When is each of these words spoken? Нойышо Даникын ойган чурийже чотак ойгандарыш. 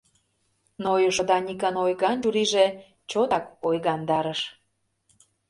Нойышо 0.83 1.23
Даникын 1.29 1.75
ойган 1.83 2.17
чурийже 2.23 2.65
чотак 3.09 3.45
ойгандарыш. 3.67 4.41